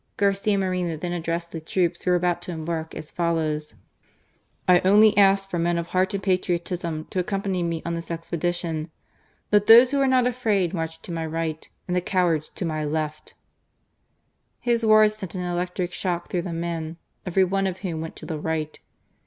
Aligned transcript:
Garcia 0.17 0.57
Moreno 0.57 0.97
then 0.97 1.11
addressed 1.13 1.51
the 1.51 1.61
troops 1.61 2.01
who 2.01 2.09
were 2.09 2.17
about 2.17 2.41
to 2.41 2.51
embark 2.51 2.95
as 2.95 3.11
follows:" 3.11 3.75
I 4.67 4.79
only 4.79 5.15
ask 5.15 5.47
for 5.47 5.59
men 5.59 5.77
of 5.77 5.85
heart 5.89 6.15
and 6.15 6.23
patriotism 6.23 7.05
to 7.11 7.19
accompany 7.19 7.61
me 7.61 7.83
on 7.85 7.93
this 7.93 8.09
expedition* 8.09 8.89
Let 9.51 9.67
those 9.67 9.91
who 9.91 9.99
are 10.01 10.07
not 10.07 10.25
afraid 10.25 10.73
march 10.73 10.99
to 11.03 11.11
my 11.11 11.27
right, 11.27 11.69
and 11.87 11.95
the 11.95 12.01
cowards 12.01 12.49
to 12.49 12.65
the 12.65 12.85
left." 12.87 13.35
His 14.59 14.83
words 14.83 15.13
sent 15.17 15.35
an 15.35 15.41
electric 15.41 15.93
shock 15.93 16.31
through 16.31 16.41
the 16.49 16.51
men, 16.51 16.97
every 17.27 17.43
one 17.43 17.67
of 17.67 17.81
whom 17.81 18.01
went 18.01 18.15
to 18.15 18.25
the 18.25 18.39
right. 18.39 18.79